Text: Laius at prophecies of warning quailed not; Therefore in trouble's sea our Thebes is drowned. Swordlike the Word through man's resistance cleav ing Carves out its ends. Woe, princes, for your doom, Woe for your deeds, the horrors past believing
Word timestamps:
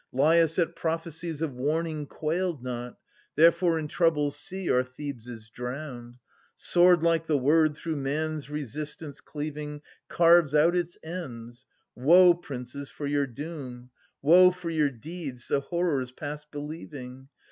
Laius 0.11 0.57
at 0.57 0.75
prophecies 0.75 1.43
of 1.43 1.53
warning 1.53 2.07
quailed 2.07 2.63
not; 2.63 2.97
Therefore 3.35 3.77
in 3.77 3.87
trouble's 3.87 4.35
sea 4.35 4.67
our 4.67 4.81
Thebes 4.81 5.27
is 5.27 5.47
drowned. 5.49 6.15
Swordlike 6.57 7.27
the 7.27 7.37
Word 7.37 7.75
through 7.75 7.97
man's 7.97 8.49
resistance 8.49 9.21
cleav 9.21 9.57
ing 9.57 9.81
Carves 10.07 10.55
out 10.55 10.75
its 10.75 10.97
ends. 11.03 11.67
Woe, 11.93 12.33
princes, 12.33 12.89
for 12.89 13.05
your 13.05 13.27
doom, 13.27 13.91
Woe 14.23 14.49
for 14.49 14.71
your 14.71 14.89
deeds, 14.89 15.47
the 15.49 15.59
horrors 15.59 16.11
past 16.11 16.49
believing 16.49 17.29